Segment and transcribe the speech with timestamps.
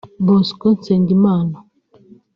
[0.25, 1.57] Bosco Nsengimana